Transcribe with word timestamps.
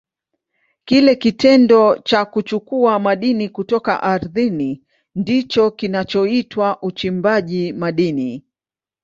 Kile 0.85 1.15
kitendo 1.15 1.95
cha 1.97 2.25
kuchukua 2.25 2.99
madini 2.99 3.49
kutoka 3.49 4.03
ardhini 4.03 4.81
ndicho 5.15 5.71
kinachoitwa 5.71 6.81
uchimbaji 6.81 7.73
madini. 7.73 8.43